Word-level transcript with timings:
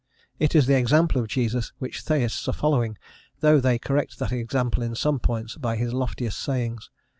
It 0.39 0.55
is 0.55 0.65
the 0.65 0.75
example 0.75 1.21
of 1.21 1.27
Jesus 1.27 1.73
which 1.77 2.01
Theists 2.01 2.47
are 2.47 2.53
following, 2.53 2.97
though 3.41 3.59
they 3.59 3.77
correct 3.77 4.17
that 4.17 4.31
example 4.31 4.81
in 4.81 4.95
some 4.95 5.19
points 5.19 5.57
by 5.57 5.75
his 5.75 5.93
loftiest 5.93 6.39
sayings. 6.39 6.89